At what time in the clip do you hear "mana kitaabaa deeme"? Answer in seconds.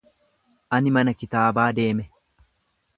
0.97-2.11